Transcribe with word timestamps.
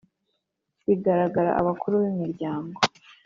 bagiraga 0.85 1.41
abakuru 1.59 1.93
b’imiryango: 2.03 2.79